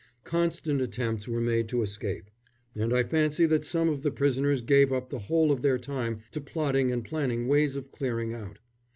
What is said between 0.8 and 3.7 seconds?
attempts were made to escape, and I fancy that